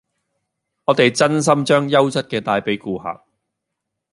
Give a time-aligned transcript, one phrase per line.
[0.85, 3.21] 我哋真心將優質嘅帶俾顧客